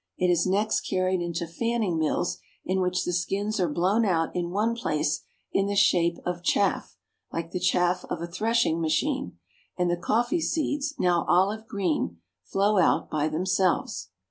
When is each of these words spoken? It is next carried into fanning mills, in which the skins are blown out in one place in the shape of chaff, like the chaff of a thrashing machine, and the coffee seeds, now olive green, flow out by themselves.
It 0.17 0.31
is 0.31 0.47
next 0.47 0.81
carried 0.81 1.21
into 1.21 1.45
fanning 1.45 1.99
mills, 1.99 2.39
in 2.65 2.81
which 2.81 3.05
the 3.05 3.13
skins 3.13 3.59
are 3.59 3.69
blown 3.69 4.03
out 4.03 4.35
in 4.35 4.49
one 4.49 4.73
place 4.73 5.21
in 5.53 5.67
the 5.67 5.75
shape 5.75 6.17
of 6.25 6.41
chaff, 6.41 6.97
like 7.31 7.51
the 7.51 7.59
chaff 7.59 8.03
of 8.05 8.19
a 8.19 8.25
thrashing 8.25 8.81
machine, 8.81 9.37
and 9.77 9.91
the 9.91 9.97
coffee 9.97 10.41
seeds, 10.41 10.95
now 10.97 11.23
olive 11.29 11.67
green, 11.67 12.17
flow 12.43 12.79
out 12.79 13.11
by 13.11 13.27
themselves. 13.29 14.09